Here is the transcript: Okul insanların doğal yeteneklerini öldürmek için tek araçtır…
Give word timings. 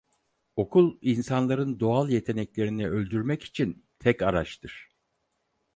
Okul 0.55 0.97
insanların 1.01 1.79
doğal 1.79 2.09
yeteneklerini 2.09 2.89
öldürmek 2.89 3.43
için 3.43 3.85
tek 3.99 4.21
araçtır… 4.21 4.89